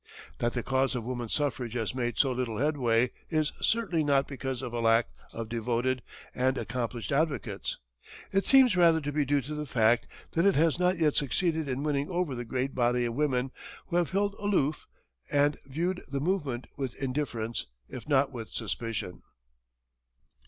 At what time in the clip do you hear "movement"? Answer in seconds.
16.19-16.65